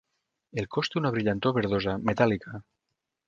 [0.61, 2.63] El cos té una brillantor verdosa, metàl·lica.